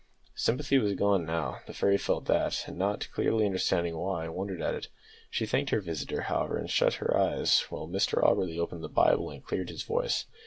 Sympathy 0.33 0.79
was 0.79 0.95
gone 0.95 1.27
now; 1.27 1.59
the 1.67 1.75
fairy 1.75 1.95
felt 1.95 2.25
that, 2.25 2.63
and, 2.65 2.75
not 2.75 3.07
clearly 3.13 3.45
understanding 3.45 3.95
why, 3.95 4.27
wondered 4.27 4.59
at 4.59 4.73
it. 4.73 4.87
She 5.29 5.45
thanked 5.45 5.69
her 5.69 5.79
visitor, 5.79 6.21
however, 6.21 6.57
and 6.57 6.67
shut 6.71 6.95
her 6.95 7.15
eyes, 7.15 7.65
while 7.69 7.87
Mr 7.87 8.17
Auberly 8.23 8.57
opened 8.57 8.81
the 8.83 8.89
Bible 8.89 9.29
and 9.29 9.45
cleared 9.45 9.69
his 9.69 9.83
voice. 9.83 10.25